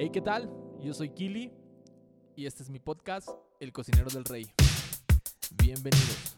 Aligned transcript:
Hey, 0.00 0.10
¿qué 0.12 0.20
tal? 0.20 0.48
Yo 0.80 0.94
soy 0.94 1.08
Kili 1.08 1.50
y 2.36 2.46
este 2.46 2.62
es 2.62 2.70
mi 2.70 2.78
podcast, 2.78 3.30
El 3.58 3.72
Cocinero 3.72 4.08
del 4.08 4.24
Rey. 4.24 4.46
Bienvenidos. 5.60 6.36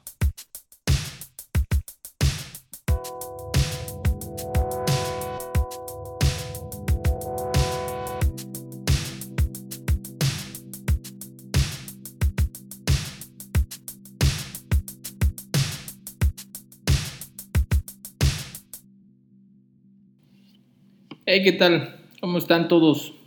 Hey, 21.26 21.42
¿qué 21.44 21.52
tal? 21.52 22.08
¿Cómo 22.22 22.38
están 22.38 22.66
todos? 22.66 23.19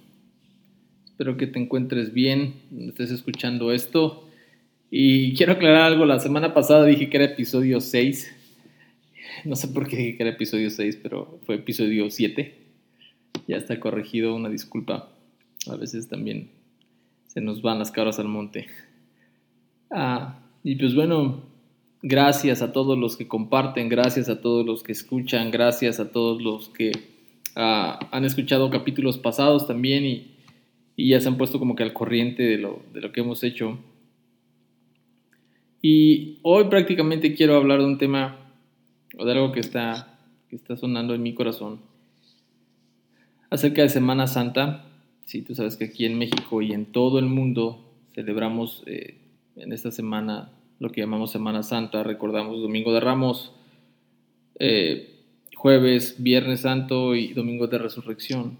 Espero 1.23 1.37
que 1.37 1.47
te 1.47 1.57
encuentres 1.57 2.13
bien, 2.13 2.55
estés 2.81 3.09
escuchando 3.09 3.71
esto. 3.71 4.27
Y 4.91 5.33
quiero 5.35 5.53
aclarar 5.53 5.83
algo, 5.83 6.03
la 6.03 6.19
semana 6.19 6.53
pasada 6.53 6.83
dije 6.83 7.09
que 7.09 7.15
era 7.15 7.27
episodio 7.27 7.79
6. 7.79 8.35
No 9.45 9.55
sé 9.55 9.69
por 9.69 9.87
qué 9.87 9.95
dije 9.95 10.17
que 10.17 10.23
era 10.23 10.33
episodio 10.33 10.69
6, 10.69 10.99
pero 11.01 11.39
fue 11.45 11.55
episodio 11.55 12.11
7. 12.11 12.53
Ya 13.47 13.55
está 13.55 13.79
corregido, 13.79 14.35
una 14.35 14.49
disculpa. 14.49 15.13
A 15.71 15.77
veces 15.77 16.09
también 16.09 16.49
se 17.27 17.39
nos 17.39 17.61
van 17.61 17.79
las 17.79 17.91
cabras 17.91 18.19
al 18.19 18.27
monte. 18.27 18.67
Ah, 19.91 20.41
y 20.61 20.75
pues 20.75 20.93
bueno, 20.93 21.41
gracias 22.01 22.61
a 22.61 22.73
todos 22.73 22.97
los 22.97 23.15
que 23.15 23.29
comparten, 23.29 23.87
gracias 23.87 24.27
a 24.27 24.41
todos 24.41 24.65
los 24.65 24.83
que 24.83 24.91
escuchan, 24.91 25.51
gracias 25.51 26.01
a 26.01 26.11
todos 26.11 26.41
los 26.41 26.67
que 26.67 26.91
ah, 27.55 28.09
han 28.11 28.25
escuchado 28.25 28.69
capítulos 28.69 29.17
pasados 29.17 29.65
también 29.65 30.05
y, 30.05 30.32
y 30.95 31.09
ya 31.09 31.19
se 31.19 31.27
han 31.27 31.37
puesto 31.37 31.59
como 31.59 31.75
que 31.75 31.83
al 31.83 31.93
corriente 31.93 32.43
de 32.43 32.57
lo, 32.57 32.81
de 32.93 33.01
lo 33.01 33.11
que 33.11 33.21
hemos 33.21 33.43
hecho. 33.43 33.79
Y 35.81 36.39
hoy 36.43 36.65
prácticamente 36.65 37.33
quiero 37.33 37.57
hablar 37.57 37.79
de 37.79 37.85
un 37.85 37.97
tema 37.97 38.37
o 39.17 39.25
de 39.25 39.33
algo 39.33 39.51
que 39.51 39.59
está, 39.59 40.17
que 40.49 40.55
está 40.55 40.77
sonando 40.77 41.13
en 41.13 41.23
mi 41.23 41.33
corazón 41.33 41.79
acerca 43.49 43.83
de 43.83 43.89
Semana 43.89 44.27
Santa. 44.27 44.85
Sí, 45.25 45.41
tú 45.41 45.53
sabes 45.55 45.77
que 45.77 45.85
aquí 45.85 46.05
en 46.05 46.17
México 46.17 46.61
y 46.61 46.71
en 46.71 46.85
todo 46.85 47.19
el 47.19 47.25
mundo 47.25 47.85
celebramos 48.13 48.83
eh, 48.87 49.17
en 49.55 49.73
esta 49.73 49.91
semana 49.91 50.51
lo 50.79 50.91
que 50.91 51.01
llamamos 51.01 51.31
Semana 51.31 51.61
Santa. 51.63 52.03
Recordamos 52.03 52.61
Domingo 52.61 52.93
de 52.93 52.99
Ramos, 52.99 53.53
eh, 54.57 55.19
jueves, 55.55 56.15
Viernes 56.17 56.61
Santo 56.61 57.13
y 57.13 57.33
Domingo 57.33 57.67
de 57.67 57.77
Resurrección. 57.77 58.57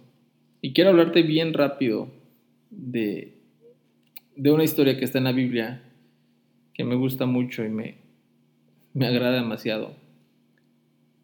Y 0.62 0.74
quiero 0.74 0.92
hablarte 0.92 1.24
bien 1.24 1.54
rápido 1.54 2.10
de, 2.78 3.38
de 4.36 4.52
una 4.52 4.64
historia 4.64 4.98
que 4.98 5.06
está 5.06 5.18
en 5.18 5.24
la 5.26 5.32
Biblia 5.32 5.84
que 6.74 6.84
me 6.84 6.96
gusta 6.96 7.26
mucho 7.26 7.64
y 7.64 7.70
me, 7.70 7.98
me 8.94 9.08
agrada 9.08 9.36
demasiado. 9.36 9.96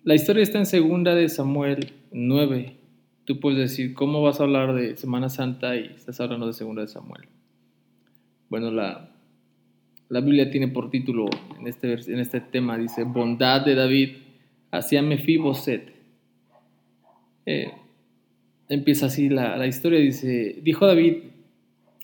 La 0.03 0.15
historia 0.15 0.43
está 0.43 0.59
en 0.59 0.65
segunda 0.65 1.15
de 1.15 1.27
Samuel 1.27 1.93
9. 2.11 2.75
Tú 3.25 3.39
puedes 3.39 3.59
decir, 3.59 3.93
¿cómo 3.93 4.21
vas 4.21 4.39
a 4.39 4.43
hablar 4.43 4.73
de 4.73 4.95
Semana 4.95 5.29
Santa 5.29 5.75
y 5.75 5.85
estás 5.95 6.19
hablando 6.19 6.47
de 6.47 6.53
segunda 6.53 6.81
de 6.81 6.87
Samuel? 6.87 7.27
Bueno, 8.49 8.71
la, 8.71 9.11
la 10.07 10.21
Biblia 10.21 10.49
tiene 10.49 10.67
por 10.67 10.89
título 10.89 11.29
en 11.59 11.67
este, 11.67 11.93
en 11.93 12.19
este 12.19 12.41
tema, 12.41 12.77
dice, 12.77 13.03
bondad 13.03 13.65
de 13.65 13.75
David 13.75 14.09
hacia 14.71 15.01
Mefiboset. 15.01 15.93
Eh, 17.45 17.71
empieza 18.67 19.07
así 19.07 19.29
la, 19.29 19.57
la 19.57 19.67
historia, 19.67 19.99
dice, 19.99 20.59
dijo 20.63 20.87
David, 20.87 21.17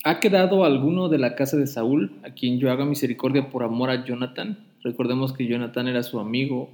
¿Ha 0.08 0.20
quedado 0.20 0.66
alguno 0.66 1.09
de 1.09 1.17
la 1.17 1.34
casa 1.34 1.58
de 1.58 1.66
Saúl 1.66 2.11
a 2.23 2.36
quien 2.36 2.59
yo 2.59 2.72
haga 2.72 2.86
misericordia 2.86 3.50
por 3.50 3.64
amor 3.64 3.89
a 3.89 4.06
Jonathan? 4.06 4.59
Recordemos 4.84 5.33
que 5.33 5.48
Jonathan 5.48 5.88
era 5.88 6.04
su 6.04 6.20
amigo 6.20 6.70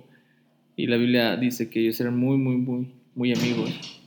y 0.75 0.87
la 0.87 0.97
Biblia 0.97 1.37
dice 1.37 1.69
que 1.69 1.79
ellos 1.79 2.01
eran 2.01 2.17
muy, 2.17 2.35
muy, 2.35 2.57
muy, 2.57 2.91
muy 3.15 3.31
amigos. 3.31 4.01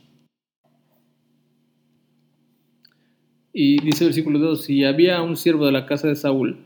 Y 3.51 3.81
dice 3.81 4.03
el 4.03 4.09
versículo 4.09 4.37
2, 4.37 4.69
y 4.69 4.83
había 4.83 5.23
un 5.23 5.37
siervo 5.37 5.65
de 5.65 5.71
la 5.71 5.87
casa 5.87 6.07
de 6.07 6.15
Saúl 6.15 6.59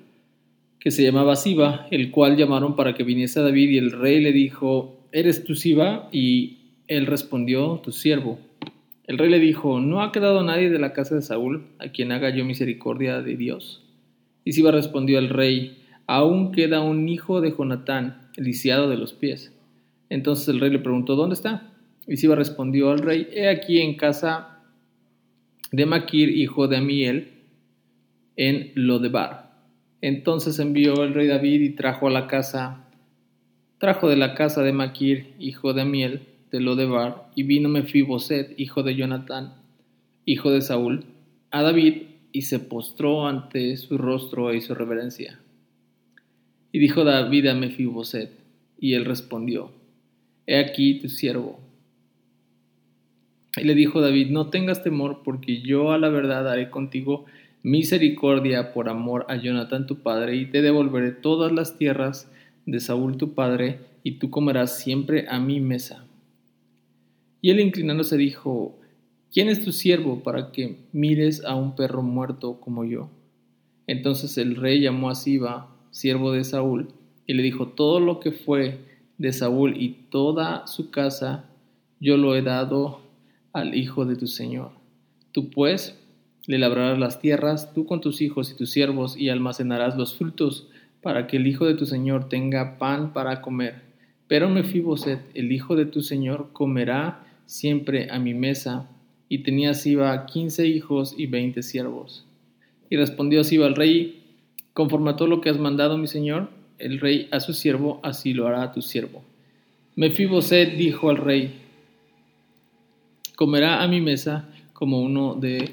que 0.81 0.91
se 0.91 1.03
llamaba 1.03 1.38
Siba, 1.38 1.88
el 1.91 2.12
cual 2.12 2.36
llamaron 2.36 2.76
para 2.76 2.94
que 2.94 3.06
viniese 3.06 3.40
a 3.40 3.44
David 3.44 3.70
y 3.70 3.78
el 3.78 3.91
rey 3.91 4.22
le 4.22 4.34
dijo, 4.34 5.08
¿eres 5.14 5.46
tú 5.46 5.56
Siba? 5.56 6.09
Y 6.12 6.74
él 6.90 7.06
respondió, 7.06 7.80
tu 7.81 7.94
siervo. 7.94 8.38
El 9.09 9.18
rey 9.18 9.28
le 9.28 9.40
dijo, 9.40 9.80
¿no 9.80 10.03
ha 10.03 10.12
quedado 10.12 10.44
nadie 10.44 10.70
de 10.70 10.78
la 10.78 10.94
casa 10.94 11.16
de 11.16 11.24
Saúl 11.24 11.66
a 11.80 11.88
quien 11.88 12.12
haga 12.12 12.30
yo 12.30 12.46
misericordia 12.46 13.24
de 13.24 13.36
Dios? 13.38 13.81
Y 14.46 14.53
Siba 14.53 14.70
respondió 14.70 15.18
al 15.18 15.30
rey, 15.30 15.80
aún 16.06 16.52
queda 16.52 16.81
un 16.81 17.09
hijo 17.09 17.42
de 17.42 17.52
Jonatán, 17.52 18.30
lisiado 18.38 18.88
de 18.88 18.97
los 18.97 19.14
pies. 19.14 19.52
Entonces 20.12 20.47
el 20.50 20.59
rey 20.59 20.70
le 20.70 20.78
preguntó, 20.78 21.16
¿dónde 21.16 21.34
está? 21.34 21.74
Y 22.06 22.18
Siba 22.18 22.36
respondió 22.36 22.92
al 22.92 23.00
rey, 23.00 23.28
he 23.34 23.50
aquí 23.50 23.81
en 23.81 23.97
casa 23.97 24.59
de 25.72 25.88
Maquir, 25.88 26.30
hijo 26.30 26.68
de 26.68 26.78
Amiel, 26.78 27.31
en 28.36 28.72
Lodebar. 28.76 29.56
Entonces 30.02 30.59
envió 30.59 31.03
el 31.03 31.16
rey 31.16 31.26
David 31.26 31.62
y 31.62 31.70
trajo 31.72 32.06
a 32.06 32.12
la 32.12 32.28
casa, 32.28 32.86
trajo 33.80 34.08
de 34.08 34.18
la 34.18 34.36
casa 34.36 34.62
de 34.62 34.72
Maquir, 34.72 35.34
hijo 35.40 35.74
de 35.74 35.81
Amiel, 35.81 36.28
de 36.52 36.60
Lodebar, 36.60 37.30
y 37.36 37.44
vino 37.44 37.70
Mefiboset, 37.70 38.60
hijo 38.60 38.84
de 38.84 38.96
Jonatán, 38.96 39.54
hijo 40.26 40.52
de 40.52 40.62
Saúl, 40.62 41.06
a 41.52 41.62
David, 41.62 42.04
y 42.32 42.44
se 42.44 42.60
postró 42.60 43.28
ante 43.28 43.76
su 43.78 43.98
rostro 43.98 44.52
e 44.52 44.58
hizo 44.58 44.76
reverencia. 44.76 45.40
Y 46.72 46.80
dijo 46.80 47.04
David 47.04 47.48
a 47.48 47.56
Mefiboset, 47.56 48.32
y 48.80 48.94
él 48.94 49.06
respondió, 49.06 49.72
He 50.46 50.58
aquí 50.58 51.00
tu 51.00 51.09
siervo. 51.09 51.59
Y 53.58 53.64
le 53.64 53.76
dijo 53.76 54.00
David, 54.00 54.30
no 54.30 54.50
tengas 54.50 54.84
temor, 54.84 55.22
porque 55.24 55.62
yo 55.62 55.92
a 55.92 55.98
la 55.98 56.09
verdad 56.09 56.48
haré 56.50 56.70
contigo 56.70 57.26
misericordia 57.62 58.74
por 58.74 58.90
amor 58.90 59.26
a 59.28 59.36
Jonatán 59.36 59.86
tu 59.86 59.98
padre, 59.98 60.36
y 60.36 60.46
te 60.46 60.62
devolveré 60.62 61.12
todas 61.12 61.52
las 61.52 61.78
tierras 61.78 62.32
de 62.66 62.80
Saúl 62.80 63.18
tu 63.18 63.34
padre, 63.34 63.80
y 64.04 64.14
tú 64.14 64.30
comerás 64.30 64.80
siempre 64.80 65.26
a 65.30 65.40
mi 65.40 65.59
mesa. 65.59 66.06
Y 67.42 67.52
él 67.52 67.60
inclinándose 67.60 68.18
dijo, 68.18 68.78
¿quién 69.32 69.50
es 69.50 69.64
tu 69.64 69.72
siervo 69.72 70.22
para 70.24 70.52
que 70.52 70.78
mires 70.92 71.44
a 71.46 71.56
un 71.56 71.76
perro 71.76 72.02
muerto 72.02 72.60
como 72.60 72.84
yo? 72.86 73.10
Entonces 73.88 74.38
el 74.38 74.56
rey 74.56 74.82
llamó 74.82 75.10
a 75.10 75.16
Siba, 75.16 75.76
siervo 75.92 76.32
de 76.32 76.44
Saúl, 76.44 76.90
y 77.26 77.34
le 77.34 77.44
dijo, 77.44 77.70
todo 77.70 78.00
lo 78.00 78.20
que 78.20 78.32
fue 78.32 78.80
de 79.18 79.34
Saúl 79.34 79.76
y 79.82 80.06
toda 80.10 80.68
su 80.68 80.92
casa, 80.92 81.46
yo 82.00 82.18
lo 82.18 82.36
he 82.36 82.42
dado 82.42 83.02
al 83.54 83.76
hijo 83.76 84.06
de 84.06 84.16
tu 84.16 84.28
señor. 84.28 84.72
Tú 85.32 85.50
pues 85.50 86.00
le 86.46 86.58
labrarás 86.58 86.98
las 86.98 87.20
tierras, 87.20 87.74
tú 87.74 87.86
con 87.86 88.02
tus 88.02 88.22
hijos 88.22 88.52
y 88.52 88.56
tus 88.56 88.72
siervos, 88.72 89.16
y 89.18 89.30
almacenarás 89.30 89.96
los 89.98 90.18
frutos, 90.18 90.68
para 91.02 91.28
que 91.28 91.38
el 91.38 91.48
hijo 91.48 91.66
de 91.66 91.76
tu 91.76 91.86
señor 91.86 92.28
tenga 92.28 92.78
pan 92.78 93.14
para 93.14 93.42
comer. 93.42 93.82
Pero 94.28 94.50
Mefiboset, 94.50 95.22
el 95.34 95.52
hijo 95.52 95.76
de 95.76 95.86
tu 95.86 96.02
señor, 96.02 96.50
comerá 96.52 97.26
siempre 97.50 98.12
a 98.12 98.20
mi 98.20 98.36
mesa, 98.36 98.88
y 99.28 99.40
tenía 99.40 99.74
Siba 99.74 100.28
quince 100.28 100.68
hijos 100.68 101.16
y 101.18 101.26
veinte 101.26 101.64
siervos. 101.64 102.24
Y 102.92 102.96
respondió 102.96 103.44
Siba 103.44 103.66
al 103.66 103.76
rey, 103.76 104.22
conforme 104.74 105.10
a 105.10 105.16
todo 105.16 105.28
lo 105.28 105.42
que 105.42 105.50
has 105.50 105.58
mandado, 105.58 105.98
mi 105.98 106.06
señor, 106.06 106.52
el 106.78 107.00
rey 107.00 107.28
a 107.32 107.40
su 107.40 107.54
siervo, 107.54 108.00
así 108.04 108.36
lo 108.36 108.46
hará 108.48 108.62
a 108.62 108.72
tu 108.72 108.84
siervo. 108.84 109.24
Mefiboset 109.96 110.76
dijo 110.76 111.09
al 111.09 111.18
rey, 111.18 111.56
comerá 113.36 113.82
a 113.82 113.88
mi 113.88 114.00
mesa 114.00 114.48
como 114.74 115.02
uno 115.02 115.34
de 115.34 115.72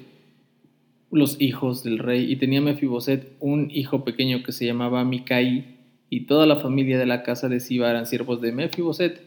los 1.10 1.38
hijos 1.42 1.84
del 1.84 1.98
rey, 1.98 2.32
y 2.32 2.36
tenía 2.36 2.62
Mefiboset 2.62 3.32
un 3.38 3.70
hijo 3.70 4.02
pequeño 4.02 4.42
que 4.42 4.52
se 4.52 4.64
llamaba 4.64 5.04
Micaí, 5.04 5.76
y 6.08 6.20
toda 6.20 6.46
la 6.46 6.56
familia 6.56 6.98
de 6.98 7.04
la 7.04 7.22
casa 7.22 7.50
de 7.50 7.60
Siba 7.60 7.90
eran 7.90 8.06
siervos 8.06 8.40
de 8.40 8.52
Mefiboset. 8.52 9.25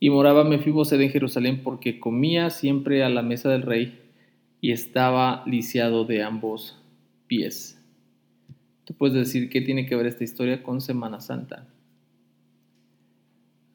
Y 0.00 0.08
moraba 0.08 0.44
Mefiboset 0.44 1.00
en 1.00 1.10
Jerusalén 1.10 1.60
porque 1.62 2.00
comía 2.00 2.48
siempre 2.48 3.04
a 3.04 3.10
la 3.10 3.22
mesa 3.22 3.50
del 3.50 3.62
rey 3.62 4.00
y 4.62 4.72
estaba 4.72 5.44
lisiado 5.46 6.06
de 6.06 6.22
ambos 6.22 6.82
pies. 7.26 7.78
Tú 8.84 8.94
puedes 8.94 9.14
decir 9.14 9.50
qué 9.50 9.60
tiene 9.60 9.86
que 9.86 9.94
ver 9.94 10.06
esta 10.06 10.24
historia 10.24 10.62
con 10.62 10.80
Semana 10.80 11.20
Santa. 11.20 11.68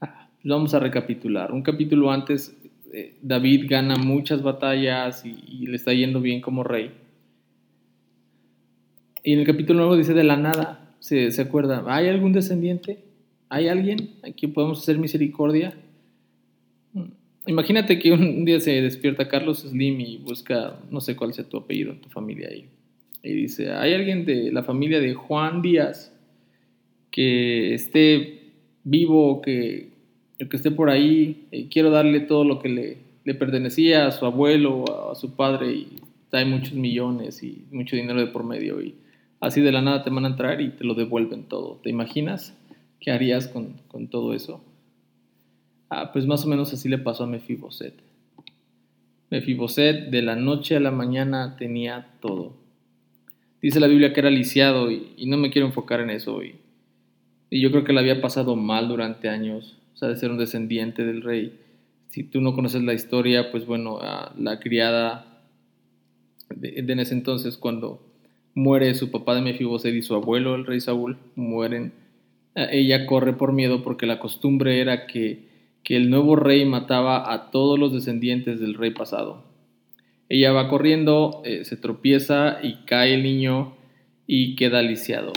Ah, 0.01 0.29
vamos 0.43 0.73
a 0.73 0.79
recapitular. 0.79 1.51
Un 1.53 1.61
capítulo 1.61 2.11
antes, 2.11 2.57
eh, 2.91 3.15
David 3.21 3.67
gana 3.69 3.95
muchas 3.95 4.41
batallas 4.41 5.25
y, 5.25 5.37
y, 5.47 5.67
le 5.67 5.75
está 5.75 5.93
yendo 5.93 6.21
bien 6.21 6.41
como 6.41 6.63
rey. 6.63 6.91
Y 9.23 9.33
en 9.33 9.39
el 9.39 9.45
capítulo 9.45 9.79
nuevo 9.79 9.95
dice 9.95 10.13
de 10.13 10.23
la 10.23 10.37
nada, 10.37 10.95
se, 10.99 11.31
se 11.31 11.41
acuerda, 11.41 11.83
¿hay 11.87 12.07
algún 12.07 12.33
descendiente? 12.33 13.03
¿Hay 13.49 13.67
alguien 13.67 14.15
a 14.23 14.31
quien 14.31 14.53
podemos 14.53 14.79
hacer 14.79 14.97
misericordia? 14.97 15.75
Imagínate 17.47 17.99
que 17.99 18.11
un 18.11 18.45
día 18.45 18.59
se 18.59 18.81
despierta 18.81 19.27
Carlos 19.27 19.59
Slim 19.59 19.99
y 19.99 20.17
busca, 20.17 20.79
no 20.89 21.01
sé 21.01 21.15
cuál 21.15 21.33
sea 21.33 21.47
tu 21.47 21.57
apellido, 21.57 21.93
tu 21.95 22.09
familia 22.09 22.49
ahí. 22.49 22.65
Y 23.23 23.33
dice, 23.33 23.71
hay 23.71 23.93
alguien 23.93 24.25
de 24.25 24.51
la 24.51 24.63
familia 24.63 24.99
de 24.99 25.13
Juan 25.13 25.61
Díaz 25.61 26.13
que 27.11 27.73
esté 27.73 28.51
vivo, 28.83 29.41
que, 29.41 29.89
que 30.37 30.55
esté 30.55 30.69
por 30.69 30.89
ahí, 30.89 31.47
eh, 31.51 31.67
quiero 31.69 31.89
darle 31.89 32.19
todo 32.19 32.43
lo 32.43 32.59
que 32.59 32.69
le, 32.69 32.97
le 33.23 33.33
pertenecía 33.33 34.05
a 34.05 34.11
su 34.11 34.25
abuelo, 34.25 34.85
a, 35.11 35.15
su 35.15 35.35
padre, 35.35 35.73
y 35.73 35.87
hay 36.31 36.45
muchos 36.45 36.73
millones 36.73 37.41
y 37.41 37.65
mucho 37.71 37.95
dinero 37.95 38.19
de 38.19 38.27
por 38.27 38.43
medio, 38.43 38.81
y 38.81 38.95
así 39.39 39.61
de 39.61 39.71
la 39.71 39.81
nada 39.81 40.03
te 40.03 40.09
van 40.09 40.25
a 40.25 40.29
entrar 40.29 40.61
y 40.61 40.69
te 40.69 40.83
lo 40.83 40.93
devuelven 40.93 41.45
todo. 41.45 41.79
¿Te 41.81 41.89
imaginas 41.89 42.55
qué 42.99 43.11
harías 43.11 43.47
con, 43.47 43.81
con 43.87 44.07
todo 44.07 44.33
eso? 44.33 44.61
Ah, 45.89 46.11
pues 46.11 46.25
más 46.25 46.45
o 46.45 46.47
menos 46.47 46.73
así 46.73 46.89
le 46.89 46.97
pasó 46.97 47.23
a 47.23 47.27
Mefiboset. 47.27 47.93
Mefiboset 49.29 50.09
de 50.09 50.21
la 50.21 50.35
noche 50.35 50.75
a 50.75 50.79
la 50.79 50.91
mañana 50.91 51.55
tenía 51.57 52.07
todo. 52.21 52.53
Dice 53.61 53.79
la 53.79 53.87
Biblia 53.87 54.13
que 54.13 54.19
era 54.19 54.29
lisiado 54.29 54.91
y, 54.91 55.13
y 55.17 55.25
no 55.27 55.37
me 55.37 55.49
quiero 55.49 55.67
enfocar 55.67 55.99
en 55.99 56.09
eso 56.09 56.35
hoy. 56.35 56.55
Y 57.49 57.61
yo 57.61 57.71
creo 57.71 57.83
que 57.83 57.93
le 57.93 57.99
había 57.99 58.21
pasado 58.21 58.55
mal 58.55 58.87
durante 58.87 59.29
años, 59.29 59.77
o 59.93 59.97
sea, 59.97 60.09
de 60.09 60.17
ser 60.17 60.31
un 60.31 60.37
descendiente 60.37 61.05
del 61.05 61.21
rey. 61.21 61.59
Si 62.09 62.23
tú 62.23 62.41
no 62.41 62.53
conoces 62.53 62.83
la 62.83 62.93
historia, 62.93 63.51
pues 63.51 63.65
bueno, 63.65 63.99
la 64.37 64.59
criada 64.59 65.41
de, 66.53 66.73
en 66.77 66.99
ese 66.99 67.13
entonces, 67.13 67.57
cuando 67.57 68.01
muere 68.53 68.93
su 68.95 69.11
papá 69.11 69.35
de 69.35 69.41
Mefiboset 69.41 69.93
y 69.93 70.01
su 70.01 70.15
abuelo, 70.15 70.55
el 70.55 70.65
rey 70.65 70.79
Saúl, 70.79 71.17
mueren, 71.35 71.93
ella 72.55 73.05
corre 73.05 73.33
por 73.33 73.51
miedo 73.51 73.83
porque 73.83 74.05
la 74.05 74.19
costumbre 74.19 74.79
era 74.79 75.07
que, 75.07 75.54
que 75.85 75.95
el 75.95 76.09
nuevo 76.09 76.35
rey 76.35 76.65
mataba 76.65 77.31
a 77.31 77.51
todos 77.51 77.77
los 77.77 77.93
descendientes 77.93 78.59
del 78.59 78.73
rey 78.73 78.89
pasado. 78.89 79.43
Ella 80.27 80.51
va 80.51 80.67
corriendo, 80.67 81.43
eh, 81.45 81.63
se 81.63 81.77
tropieza 81.77 82.57
y 82.63 82.77
cae 82.85 83.13
el 83.13 83.21
niño 83.21 83.75
y 84.25 84.55
queda 84.55 84.81
lisiado. 84.81 85.31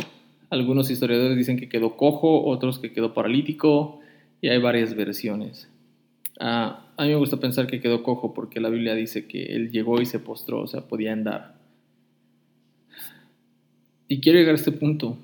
Algunos 0.49 0.91
historiadores 0.91 1.37
dicen 1.37 1.59
que 1.59 1.69
quedó 1.69 1.99
cojo, 1.99 2.47
otros 2.47 2.79
que 2.79 2.93
quedó 2.93 3.13
paralítico, 3.13 4.01
y 4.41 4.49
hay 4.49 4.59
varias 4.59 4.95
versiones. 4.95 5.69
Ah, 6.41 6.87
a 6.97 7.03
mí 7.05 7.11
me 7.11 7.17
gusta 7.17 7.37
pensar 7.37 7.67
que 7.67 7.83
quedó 7.83 8.03
cojo 8.03 8.33
porque 8.33 8.59
la 8.59 8.71
Biblia 8.71 8.95
dice 8.95 9.27
que 9.27 9.55
él 9.55 9.71
llegó 9.71 10.01
y 10.01 10.07
se 10.07 10.19
postró, 10.19 10.63
o 10.63 10.67
sea, 10.67 10.89
podía 10.89 11.13
andar. 11.13 11.57
Y 14.09 14.21
quiero 14.21 14.39
llegar 14.39 14.55
a 14.55 14.59
este 14.59 14.73
punto. 14.73 15.19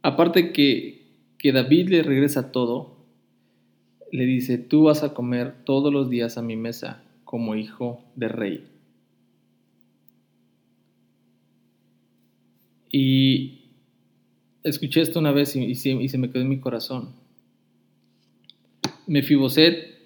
Aparte 0.00 0.52
que, 0.52 1.02
que 1.36 1.52
David 1.52 1.90
le 1.90 2.02
regresa 2.02 2.50
todo, 2.50 2.93
le 4.14 4.26
dice, 4.26 4.58
tú 4.58 4.84
vas 4.84 5.02
a 5.02 5.12
comer 5.12 5.64
todos 5.64 5.92
los 5.92 6.08
días 6.08 6.38
a 6.38 6.42
mi 6.42 6.54
mesa 6.54 7.02
como 7.24 7.56
hijo 7.56 8.00
de 8.14 8.28
rey. 8.28 8.64
Y 12.92 13.72
escuché 14.62 15.00
esto 15.00 15.18
una 15.18 15.32
vez 15.32 15.56
y, 15.56 15.74
se, 15.74 15.96
me 16.16 16.30
quedó 16.30 16.42
en 16.42 16.48
mi 16.48 16.60
corazón. 16.60 17.08
Mefiboset, 19.08 19.98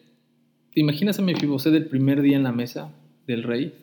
¿te 0.72 0.80
imaginas 0.80 1.18
a 1.18 1.22
Mefiboset 1.22 1.74
el 1.74 1.84
primer 1.84 2.22
día 2.22 2.38
en 2.38 2.44
la 2.44 2.52
mesa 2.52 2.90
del 3.26 3.42
rey? 3.42 3.74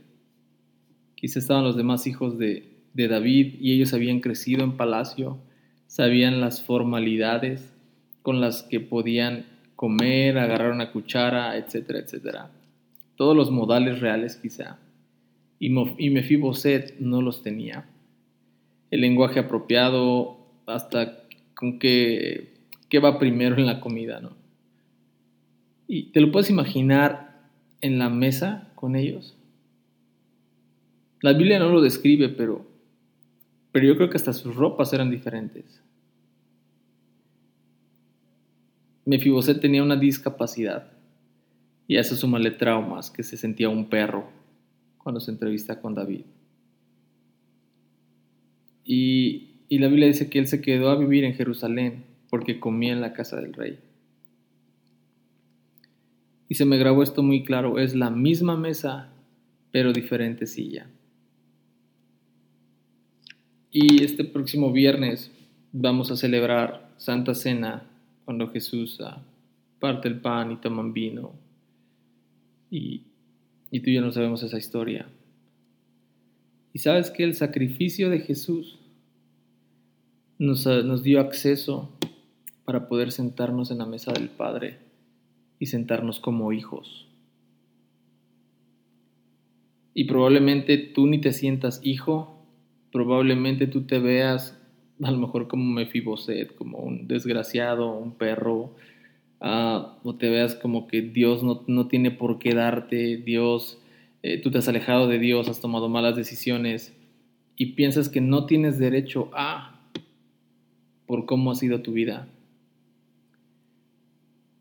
Quizá 1.13 1.37
estaban 1.37 1.63
los 1.63 1.77
demás 1.77 2.07
hijos 2.07 2.39
de, 2.39 2.67
de 2.95 3.07
David 3.07 3.57
y 3.61 3.73
ellos 3.73 3.93
habían 3.93 4.21
crecido 4.21 4.63
en 4.63 4.75
palacio, 4.75 5.37
sabían 5.85 6.41
las 6.41 6.63
formalidades 6.63 7.75
con 8.23 8.41
las 8.41 8.63
que 8.63 8.79
podían 8.79 9.53
comer, 9.75 10.37
agarrar 10.37 10.71
una 10.71 10.91
cuchara, 10.91 11.57
etcétera, 11.57 11.99
etcétera. 11.99 12.51
Todos 13.15 13.35
los 13.35 13.51
modales 13.51 13.99
reales 13.99 14.37
quizá. 14.37 14.79
Y, 15.59 15.69
Mefiboset 15.69 16.99
no 16.99 17.21
los 17.21 17.41
tenía. 17.41 17.85
El 18.91 19.01
lenguaje 19.01 19.39
apropiado, 19.39 20.37
hasta 20.65 21.23
con 21.53 21.79
qué, 21.79 22.53
qué 22.89 22.99
va 22.99 23.19
primero 23.19 23.57
en 23.57 23.65
la 23.65 23.79
comida, 23.79 24.19
¿no? 24.19 24.31
Y 25.87 26.03
te 26.11 26.21
lo 26.21 26.31
puedes 26.31 26.49
imaginar 26.49 27.39
en 27.81 27.99
la 27.99 28.09
mesa 28.09 28.69
con 28.75 28.95
ellos. 28.95 29.35
La 31.21 31.33
Biblia 31.33 31.59
no 31.59 31.69
lo 31.69 31.81
describe, 31.81 32.29
pero, 32.29 32.65
pero 33.71 33.87
yo 33.87 33.95
creo 33.95 34.09
que 34.09 34.17
hasta 34.17 34.33
sus 34.33 34.55
ropas 34.55 34.91
eran 34.93 35.09
diferentes. 35.09 35.81
Mefiboset 39.05 39.61
tenía 39.61 39.83
una 39.83 39.95
discapacidad 39.95 40.91
y 41.87 41.97
a 41.97 42.01
eso 42.01 42.15
súmale 42.15 42.51
traumas, 42.51 43.11
que 43.11 43.23
se 43.23 43.37
sentía 43.37 43.69
un 43.69 43.89
perro 43.89 44.29
cuando 44.97 45.19
se 45.19 45.31
entrevista 45.31 45.79
con 45.79 45.93
David. 45.93 46.21
Y 48.83 49.55
y 49.67 49.79
la 49.79 49.87
Biblia 49.87 50.07
dice 50.07 50.29
que 50.29 50.39
él 50.39 50.47
se 50.47 50.61
quedó 50.61 50.89
a 50.89 50.97
vivir 50.97 51.23
en 51.23 51.33
Jerusalén 51.33 52.03
porque 52.29 52.59
comía 52.59 52.93
en 52.93 53.01
la 53.01 53.13
casa 53.13 53.41
del 53.41 53.53
rey. 53.53 53.79
Y 56.47 56.55
se 56.55 56.65
me 56.65 56.77
grabó 56.77 57.01
esto 57.01 57.23
muy 57.23 57.43
claro, 57.43 57.79
es 57.79 57.95
la 57.95 58.11
misma 58.11 58.55
mesa, 58.55 59.09
pero 59.71 59.93
diferente 59.93 60.45
silla. 60.45 60.87
Y 63.71 64.03
este 64.03 64.23
próximo 64.23 64.71
viernes 64.71 65.31
vamos 65.71 66.11
a 66.11 66.15
celebrar 66.15 66.93
Santa 66.97 67.33
Cena 67.33 67.83
cuando 68.25 68.49
Jesús 68.49 68.99
ah, 69.01 69.21
parte 69.79 70.07
el 70.07 70.19
pan 70.19 70.51
y 70.51 70.57
toman 70.57 70.93
vino. 70.93 71.33
Y, 72.69 73.03
y 73.71 73.79
tú 73.79 73.89
y 73.89 73.95
yo 73.95 74.01
no 74.01 74.11
sabemos 74.11 74.43
esa 74.43 74.57
historia. 74.57 75.07
Y 76.73 76.79
sabes 76.79 77.09
que 77.09 77.23
el 77.23 77.35
sacrificio 77.35 78.09
de 78.09 78.19
Jesús 78.19 78.79
nos, 80.37 81.03
dio 81.03 81.19
acceso 81.19 81.89
para 82.65 82.87
poder 82.87 83.11
sentarnos 83.11 83.71
en 83.71 83.77
la 83.77 83.85
mesa 83.85 84.11
del 84.11 84.29
Padre 84.29 84.79
y 85.59 85.67
sentarnos 85.67 86.19
como 86.19 86.51
hijos. 86.51 87.07
Y 89.93 90.05
probablemente 90.05 90.77
tú 90.77 91.07
ni 91.07 91.21
te 91.21 91.31
sientas 91.31 91.79
hijo, 91.83 92.45
probablemente 92.91 93.67
tú 93.67 93.83
te 93.83 93.99
veas 93.99 94.59
a 95.03 95.11
lo 95.11 95.17
mejor 95.17 95.47
como 95.47 95.63
Mefiboset, 95.73 96.55
como 96.55 96.79
un 96.79 97.07
desgraciado, 97.07 97.97
un 97.97 98.13
perro, 98.13 98.75
ah, 99.41 99.97
o 100.03 100.15
te 100.15 100.29
veas 100.29 100.55
como 100.55 100.87
que 100.87 101.01
Dios 101.01 101.43
no, 101.43 101.87
tiene 101.87 102.11
por 102.11 102.39
qué 102.39 102.53
darte, 102.53 103.17
Dios, 103.17 103.79
eh, 104.23 104.41
tú 104.41 104.51
te 104.51 104.59
has 104.59 104.67
alejado 104.67 105.07
de 105.07 105.19
Dios, 105.19 105.49
has 105.49 105.59
tomado 105.59 105.89
malas 105.89 106.15
decisiones 106.15 106.95
y 107.57 107.73
piensas 107.73 108.09
que 108.09 108.21
no 108.21 108.45
tienes 108.45 108.79
derecho 108.79 109.29
a, 109.33 109.79
por 111.05 111.25
cómo 111.25 111.51
ha 111.51 111.55
sido 111.55 111.81
tu 111.81 111.91
vida. 111.91 112.27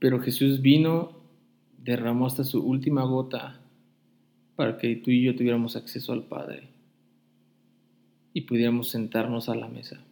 Pero 0.00 0.21
Jesús 0.21 0.61
vino, 0.61 1.12
derramó 1.79 2.26
hasta 2.26 2.45
su 2.45 2.61
última 2.61 3.05
gota 3.05 3.61
para 4.57 4.79
que 4.79 4.97
tú 4.97 5.11
y 5.11 5.23
yo 5.23 5.35
tuviéramos 5.35 5.76
acceso 5.76 6.12
al 6.12 6.25
Padre 6.25 6.69
y 8.33 8.43
pudiéramos 8.43 8.91
sentarnos 8.91 9.49
a 9.49 9.55
la 9.55 9.69
mesa 9.69 10.05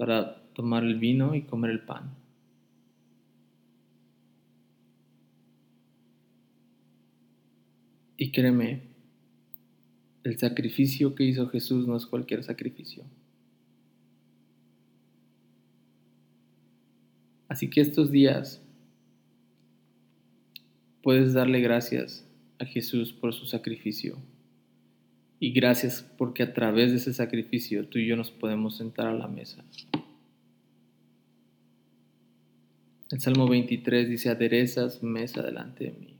para 0.00 0.42
tomar 0.54 0.82
el 0.82 0.98
vino 0.98 1.34
y 1.34 1.42
comer 1.42 1.72
el 1.72 1.80
pan. 1.80 2.14
Y 8.16 8.30
créeme, 8.32 8.80
el 10.24 10.38
sacrificio 10.38 11.14
que 11.14 11.24
hizo 11.24 11.50
Jesús 11.50 11.86
no 11.86 11.98
es 11.98 12.06
cualquier 12.06 12.42
sacrificio. 12.44 13.04
Así 17.48 17.68
que 17.68 17.82
estos 17.82 18.10
días 18.10 18.62
puedes 21.02 21.34
darle 21.34 21.60
gracias 21.60 22.26
a 22.58 22.64
Jesús 22.64 23.12
por 23.12 23.34
su 23.34 23.44
sacrificio. 23.44 24.16
Y 25.40 25.52
gracias 25.52 26.06
porque 26.16 26.44
a 26.44 26.52
través 26.52 26.92
de 26.92 26.98
ese 26.98 27.12
sacrificio 27.12 27.88
tú 27.88 27.98
y 27.98 28.06
yo 28.06 28.16
nos 28.16 28.30
podemos 28.30 28.76
sentar 28.76 29.08
a 29.08 29.14
la 29.14 29.26
mesa. 29.26 29.64
El 33.10 33.20
Salmo 33.20 33.48
23 33.48 34.08
dice, 34.08 34.28
aderezas 34.28 35.02
mesa 35.02 35.42
delante 35.42 35.84
de 35.84 35.92
mí. 35.92 36.16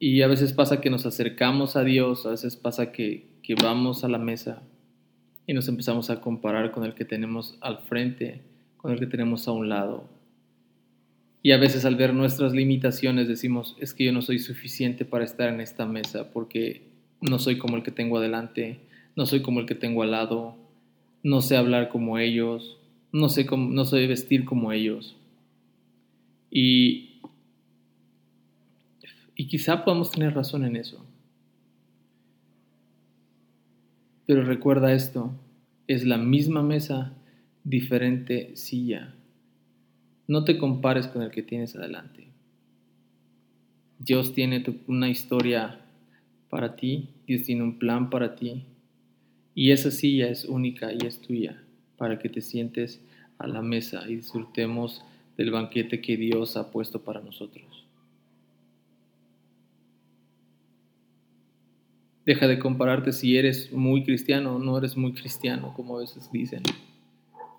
Y 0.00 0.22
a 0.22 0.26
veces 0.26 0.52
pasa 0.52 0.80
que 0.80 0.90
nos 0.90 1.06
acercamos 1.06 1.76
a 1.76 1.84
Dios, 1.84 2.26
a 2.26 2.30
veces 2.30 2.56
pasa 2.56 2.90
que, 2.90 3.28
que 3.42 3.54
vamos 3.54 4.02
a 4.02 4.08
la 4.08 4.18
mesa 4.18 4.62
y 5.46 5.52
nos 5.52 5.68
empezamos 5.68 6.10
a 6.10 6.20
comparar 6.20 6.72
con 6.72 6.84
el 6.84 6.94
que 6.94 7.04
tenemos 7.04 7.58
al 7.60 7.78
frente 7.82 8.42
con 8.84 8.92
el 8.92 8.98
que 8.98 9.06
tenemos 9.06 9.48
a 9.48 9.52
un 9.52 9.70
lado. 9.70 10.10
Y 11.44 11.52
a 11.52 11.58
veces 11.58 11.84
al 11.84 11.96
ver 11.96 12.14
nuestras 12.14 12.54
limitaciones 12.54 13.28
decimos, 13.28 13.76
es 13.78 13.92
que 13.92 14.06
yo 14.06 14.12
no 14.12 14.22
soy 14.22 14.38
suficiente 14.38 15.04
para 15.04 15.26
estar 15.26 15.52
en 15.52 15.60
esta 15.60 15.84
mesa 15.84 16.32
porque 16.32 16.88
no 17.20 17.38
soy 17.38 17.58
como 17.58 17.76
el 17.76 17.82
que 17.82 17.90
tengo 17.90 18.16
adelante, 18.16 18.80
no 19.14 19.26
soy 19.26 19.42
como 19.42 19.60
el 19.60 19.66
que 19.66 19.74
tengo 19.74 20.02
al 20.02 20.12
lado, 20.12 20.56
no 21.22 21.42
sé 21.42 21.58
hablar 21.58 21.90
como 21.90 22.18
ellos, 22.18 22.78
no 23.12 23.28
sé, 23.28 23.44
no 23.44 23.84
sé 23.84 24.06
vestir 24.06 24.46
como 24.46 24.72
ellos. 24.72 25.16
Y, 26.50 27.20
y 29.34 29.46
quizá 29.46 29.84
podamos 29.84 30.12
tener 30.12 30.32
razón 30.32 30.64
en 30.64 30.76
eso. 30.76 31.04
Pero 34.24 34.44
recuerda 34.44 34.94
esto, 34.94 35.30
es 35.88 36.06
la 36.06 36.16
misma 36.16 36.62
mesa, 36.62 37.12
diferente 37.64 38.56
silla. 38.56 39.14
No 40.26 40.44
te 40.44 40.58
compares 40.58 41.06
con 41.06 41.22
el 41.22 41.30
que 41.30 41.42
tienes 41.42 41.76
adelante. 41.76 42.28
Dios 43.98 44.34
tiene 44.34 44.64
una 44.86 45.08
historia 45.08 45.80
para 46.50 46.76
ti, 46.76 47.08
Dios 47.26 47.44
tiene 47.44 47.62
un 47.62 47.78
plan 47.78 48.10
para 48.10 48.36
ti, 48.36 48.64
y 49.54 49.70
esa 49.70 49.90
silla 49.90 50.28
es 50.28 50.44
única 50.44 50.92
y 50.92 51.06
es 51.06 51.20
tuya, 51.20 51.62
para 51.96 52.18
que 52.18 52.28
te 52.28 52.40
sientes 52.40 53.00
a 53.38 53.46
la 53.46 53.62
mesa 53.62 54.04
y 54.08 54.16
disfrutemos 54.16 55.04
del 55.36 55.50
banquete 55.50 56.00
que 56.00 56.16
Dios 56.16 56.56
ha 56.56 56.70
puesto 56.70 57.02
para 57.02 57.20
nosotros. 57.20 57.84
Deja 62.24 62.46
de 62.46 62.58
compararte 62.58 63.12
si 63.12 63.36
eres 63.36 63.70
muy 63.70 64.02
cristiano 64.02 64.56
o 64.56 64.58
no 64.58 64.78
eres 64.78 64.96
muy 64.96 65.12
cristiano, 65.12 65.74
como 65.76 65.96
a 65.96 66.00
veces 66.00 66.30
dicen. 66.32 66.62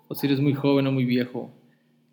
O 0.08 0.14
si 0.14 0.26
eres 0.26 0.40
muy 0.40 0.54
joven 0.54 0.86
o 0.88 0.92
muy 0.92 1.04
viejo. 1.04 1.50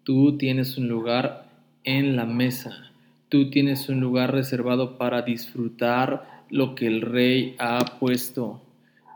Tú 0.03 0.38
tienes 0.38 0.77
un 0.77 0.89
lugar 0.89 1.50
en 1.86 2.17
la 2.17 2.25
mesa. 2.25 2.91
Tú 3.29 3.50
tienes 3.50 3.88
un 3.88 4.01
lugar 4.01 4.33
reservado 4.33 4.98
para 4.98 5.22
disfrutar 5.22 6.43
lo 6.50 6.75
que 6.75 6.88
el 6.88 7.01
rey 7.01 7.55
ha 7.57 8.00
puesto. 8.00 8.62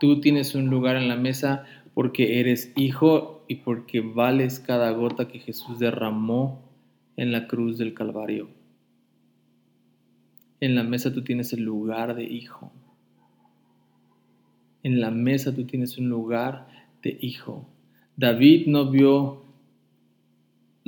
Tú 0.00 0.20
tienes 0.20 0.54
un 0.54 0.70
lugar 0.70 0.96
en 0.96 1.08
la 1.08 1.16
mesa 1.16 1.64
porque 1.92 2.40
eres 2.40 2.72
hijo 2.74 3.44
y 3.48 3.56
porque 3.56 4.00
vales 4.00 4.60
cada 4.60 4.90
gota 4.92 5.28
que 5.28 5.40
Jesús 5.40 5.78
derramó 5.78 6.62
en 7.16 7.32
la 7.32 7.46
cruz 7.48 7.76
del 7.76 7.92
Calvario. 7.92 8.48
En 10.60 10.74
la 10.74 10.84
mesa 10.84 11.12
tú 11.12 11.22
tienes 11.22 11.52
el 11.52 11.64
lugar 11.64 12.14
de 12.14 12.24
hijo. 12.24 12.72
En 14.82 15.00
la 15.00 15.10
mesa 15.10 15.54
tú 15.54 15.64
tienes 15.64 15.98
un 15.98 16.08
lugar 16.08 16.66
de 17.02 17.18
hijo. 17.20 17.68
David 18.16 18.66
no 18.68 18.90
vio 18.90 19.47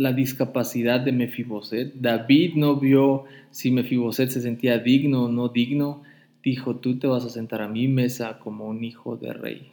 la 0.00 0.14
discapacidad 0.14 0.99
de 0.99 1.12
Mefiboset. 1.12 1.92
David 1.92 2.54
no 2.54 2.76
vio 2.76 3.25
si 3.50 3.71
Mefiboset 3.71 4.30
se 4.30 4.40
sentía 4.40 4.78
digno 4.78 5.25
o 5.25 5.28
no 5.28 5.50
digno. 5.50 6.04
Dijo, 6.42 6.76
tú 6.76 6.99
te 6.99 7.07
vas 7.07 7.26
a 7.26 7.28
sentar 7.28 7.61
a 7.61 7.69
mi 7.69 7.87
mesa 7.87 8.38
como 8.38 8.64
un 8.64 8.83
hijo 8.83 9.19
de 9.19 9.35
rey. 9.35 9.73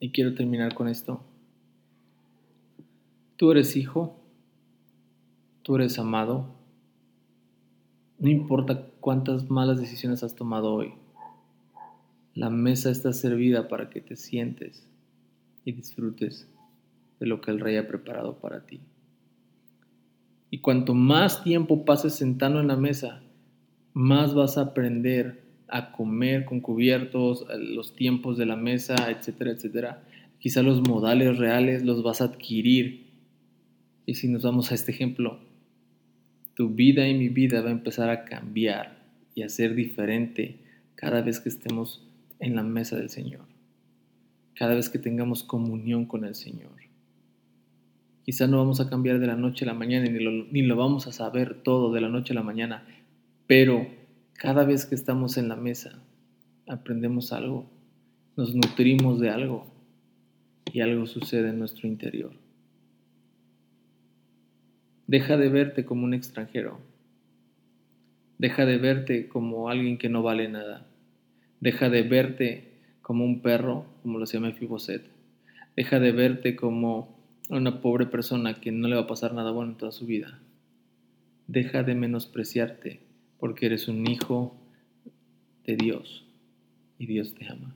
Y 0.00 0.10
quiero 0.10 0.34
terminar 0.34 0.74
con 0.74 0.88
esto. 0.88 1.22
Tú 3.36 3.52
eres 3.52 3.76
hijo, 3.76 4.18
tú 5.62 5.76
eres 5.76 6.00
amado, 6.00 6.48
no 8.18 8.28
importa 8.28 8.88
cuántas 8.98 9.48
malas 9.48 9.78
decisiones 9.78 10.24
has 10.24 10.34
tomado 10.34 10.74
hoy. 10.74 10.94
La 12.34 12.50
mesa 12.50 12.90
está 12.90 13.12
servida 13.12 13.68
para 13.68 13.88
que 13.88 14.00
te 14.00 14.16
sientes 14.16 14.87
y 15.64 15.72
disfrutes 15.72 16.48
de 17.20 17.26
lo 17.26 17.40
que 17.40 17.50
el 17.50 17.60
rey 17.60 17.76
ha 17.76 17.88
preparado 17.88 18.38
para 18.38 18.66
ti. 18.66 18.80
Y 20.50 20.58
cuanto 20.58 20.94
más 20.94 21.42
tiempo 21.44 21.84
pases 21.84 22.14
sentado 22.14 22.60
en 22.60 22.68
la 22.68 22.76
mesa, 22.76 23.22
más 23.92 24.34
vas 24.34 24.56
a 24.56 24.62
aprender 24.62 25.42
a 25.68 25.92
comer 25.92 26.44
con 26.44 26.60
cubiertos, 26.60 27.46
los 27.58 27.94
tiempos 27.94 28.38
de 28.38 28.46
la 28.46 28.56
mesa, 28.56 28.94
etcétera, 29.10 29.50
etcétera. 29.50 30.02
Quizá 30.38 30.62
los 30.62 30.80
modales 30.80 31.38
reales 31.38 31.84
los 31.84 32.02
vas 32.02 32.20
a 32.20 32.24
adquirir. 32.24 33.08
Y 34.06 34.14
si 34.14 34.28
nos 34.28 34.42
vamos 34.42 34.72
a 34.72 34.74
este 34.74 34.92
ejemplo, 34.92 35.40
tu 36.54 36.70
vida 36.70 37.06
y 37.06 37.14
mi 37.14 37.28
vida 37.28 37.60
va 37.60 37.68
a 37.68 37.72
empezar 37.72 38.08
a 38.08 38.24
cambiar 38.24 38.98
y 39.34 39.42
a 39.42 39.48
ser 39.48 39.74
diferente 39.74 40.56
cada 40.94 41.20
vez 41.20 41.40
que 41.40 41.48
estemos 41.48 42.04
en 42.40 42.56
la 42.56 42.62
mesa 42.62 42.96
del 42.96 43.10
Señor, 43.10 43.42
cada 44.58 44.74
vez 44.74 44.88
que 44.88 44.98
tengamos 44.98 45.44
comunión 45.44 46.04
con 46.04 46.24
el 46.24 46.34
Señor. 46.34 46.72
Quizá 48.24 48.48
no 48.48 48.58
vamos 48.58 48.80
a 48.80 48.90
cambiar 48.90 49.20
de 49.20 49.28
la 49.28 49.36
noche 49.36 49.64
a 49.64 49.68
la 49.68 49.74
mañana 49.74 50.10
ni 50.10 50.18
lo, 50.18 50.32
ni 50.32 50.62
lo 50.62 50.74
vamos 50.74 51.06
a 51.06 51.12
saber 51.12 51.62
todo 51.62 51.92
de 51.92 52.00
la 52.00 52.08
noche 52.08 52.32
a 52.32 52.34
la 52.34 52.42
mañana, 52.42 52.84
pero 53.46 53.86
cada 54.32 54.64
vez 54.64 54.84
que 54.84 54.96
estamos 54.96 55.36
en 55.36 55.48
la 55.48 55.54
mesa 55.54 56.02
aprendemos 56.66 57.32
algo, 57.32 57.70
nos 58.36 58.52
nutrimos 58.52 59.20
de 59.20 59.30
algo 59.30 59.64
y 60.72 60.80
algo 60.80 61.06
sucede 61.06 61.50
en 61.50 61.60
nuestro 61.60 61.86
interior. 61.86 62.32
Deja 65.06 65.36
de 65.36 65.48
verte 65.50 65.84
como 65.84 66.04
un 66.04 66.14
extranjero. 66.14 66.80
Deja 68.38 68.66
de 68.66 68.78
verte 68.78 69.28
como 69.28 69.70
alguien 69.70 69.98
que 69.98 70.08
no 70.08 70.24
vale 70.24 70.48
nada. 70.48 70.84
Deja 71.60 71.88
de 71.88 72.02
verte 72.02 72.77
como 73.08 73.24
un 73.24 73.40
perro, 73.40 73.86
como 74.02 74.18
lo 74.18 74.26
llama 74.26 74.52
Fiboset. 74.52 75.02
Deja 75.74 75.98
de 75.98 76.12
verte 76.12 76.54
como 76.56 77.18
una 77.48 77.80
pobre 77.80 78.04
persona 78.04 78.60
que 78.60 78.70
no 78.70 78.86
le 78.86 78.96
va 78.96 79.00
a 79.00 79.06
pasar 79.06 79.32
nada 79.32 79.50
bueno 79.50 79.72
en 79.72 79.78
toda 79.78 79.92
su 79.92 80.04
vida. 80.04 80.38
Deja 81.46 81.82
de 81.82 81.94
menospreciarte 81.94 83.00
porque 83.38 83.64
eres 83.64 83.88
un 83.88 84.06
hijo 84.06 84.54
de 85.64 85.76
Dios 85.76 86.26
y 86.98 87.06
Dios 87.06 87.34
te 87.34 87.48
ama. 87.48 87.74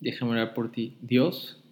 Déjame 0.00 0.32
orar 0.32 0.52
por 0.52 0.72
ti. 0.72 0.96
Dios, 1.00 1.62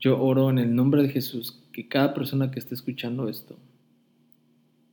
yo 0.00 0.18
oro 0.18 0.48
en 0.48 0.58
el 0.58 0.74
nombre 0.74 1.02
de 1.02 1.10
Jesús 1.10 1.62
que 1.70 1.86
cada 1.86 2.14
persona 2.14 2.50
que 2.50 2.60
esté 2.60 2.74
escuchando 2.74 3.28
esto 3.28 3.58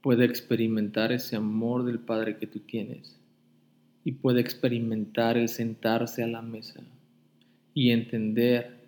pueda 0.01 0.25
experimentar 0.25 1.13
ese 1.13 1.37
amor 1.37 1.85
del 1.85 1.99
Padre 1.99 2.35
que 2.37 2.45
tú 2.45 2.59
tienes 2.59 3.18
y 4.03 4.13
pueda 4.13 4.39
experimentar 4.39 5.37
el 5.37 5.49
sentarse 5.49 6.23
a 6.23 6.27
la 6.27 6.41
mesa 6.41 6.81
y 7.73 7.91
entender 7.91 8.79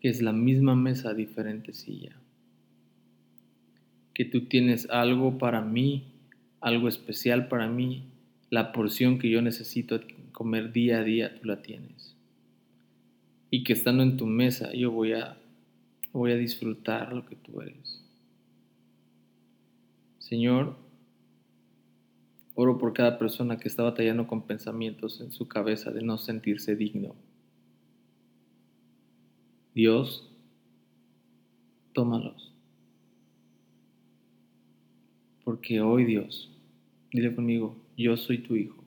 que 0.00 0.08
es 0.08 0.20
la 0.20 0.32
misma 0.32 0.74
mesa, 0.74 1.14
diferente 1.14 1.72
silla. 1.72 2.16
Que 4.14 4.24
tú 4.24 4.46
tienes 4.46 4.88
algo 4.90 5.38
para 5.38 5.60
mí, 5.60 6.04
algo 6.60 6.88
especial 6.88 7.48
para 7.48 7.68
mí, 7.68 8.04
la 8.50 8.72
porción 8.72 9.18
que 9.18 9.30
yo 9.30 9.40
necesito 9.42 10.00
comer 10.32 10.72
día 10.72 10.98
a 10.98 11.04
día, 11.04 11.34
tú 11.34 11.46
la 11.46 11.62
tienes. 11.62 12.14
Y 13.50 13.64
que 13.64 13.72
estando 13.72 14.02
en 14.02 14.16
tu 14.16 14.26
mesa 14.26 14.72
yo 14.72 14.90
voy 14.90 15.12
a 15.12 15.36
voy 16.12 16.32
a 16.32 16.36
disfrutar 16.36 17.12
lo 17.12 17.24
que 17.26 17.36
tú 17.36 17.60
eres. 17.60 18.04
Señor, 20.18 20.76
oro 22.54 22.78
por 22.78 22.92
cada 22.92 23.18
persona 23.18 23.58
que 23.58 23.68
está 23.68 23.82
batallando 23.82 24.26
con 24.26 24.42
pensamientos 24.42 25.20
en 25.20 25.32
su 25.32 25.48
cabeza 25.48 25.90
de 25.90 26.02
no 26.02 26.18
sentirse 26.18 26.76
digno. 26.76 27.14
Dios, 29.74 30.30
tómalos. 31.92 32.52
Porque 35.44 35.80
hoy 35.80 36.04
Dios, 36.04 36.50
dile 37.10 37.34
conmigo, 37.34 37.76
yo 37.96 38.16
soy 38.16 38.38
tu 38.38 38.54
hijo. 38.54 38.82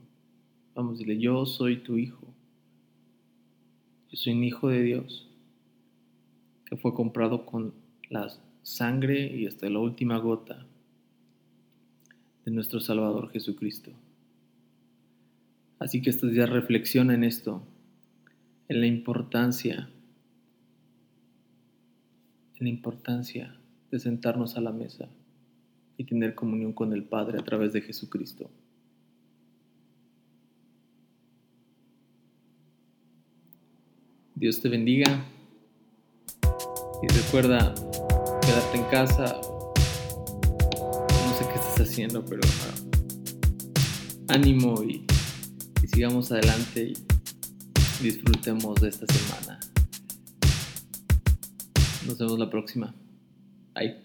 Vamos, 0.75 0.99
dile, 0.99 1.17
yo 1.17 1.45
soy 1.45 1.77
tu 1.77 1.97
hijo. 1.97 2.25
Yo 4.09 4.17
soy 4.17 4.33
un 4.33 4.43
hijo 4.43 4.69
de 4.69 4.83
Dios 4.83 5.27
que 6.65 6.77
fue 6.77 6.93
comprado 6.93 7.45
con 7.45 7.73
la 8.09 8.29
sangre 8.63 9.35
y 9.35 9.47
hasta 9.47 9.69
la 9.69 9.79
última 9.79 10.17
gota 10.17 10.65
de 12.45 12.51
nuestro 12.51 12.79
Salvador 12.79 13.31
Jesucristo. 13.31 13.91
Así 15.79 16.01
que 16.01 16.09
estos 16.09 16.31
días 16.31 16.49
reflexiona 16.49 17.13
en 17.13 17.23
esto, 17.23 17.63
en 18.69 18.81
la 18.81 18.87
importancia, 18.87 19.89
en 22.55 22.63
la 22.63 22.69
importancia 22.69 23.57
de 23.91 23.99
sentarnos 23.99 24.55
a 24.55 24.61
la 24.61 24.71
mesa 24.71 25.09
y 25.97 26.03
tener 26.05 26.35
comunión 26.35 26.73
con 26.73 26.93
el 26.93 27.03
Padre 27.03 27.39
a 27.39 27.43
través 27.43 27.73
de 27.73 27.81
Jesucristo. 27.81 28.49
Dios 34.35 34.59
te 34.59 34.69
bendiga. 34.69 35.25
Y 37.01 37.07
recuerda 37.07 37.73
quedarte 38.41 38.77
en 38.77 38.83
casa. 38.85 39.54
Estás 41.75 41.89
haciendo, 41.89 42.23
pero 42.23 42.39
ánimo 44.29 44.81
y, 44.81 45.05
y 45.83 45.87
sigamos 45.87 46.31
adelante 46.31 46.93
y 46.93 48.01
disfrutemos 48.01 48.79
de 48.79 48.87
esta 48.87 49.05
semana. 49.07 49.59
Nos 52.07 52.17
vemos 52.17 52.39
la 52.39 52.49
próxima. 52.49 52.95
Bye. 53.73 54.04